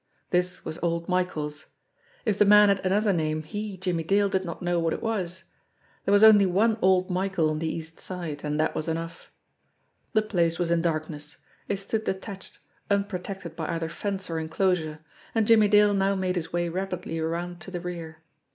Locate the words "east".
7.71-7.99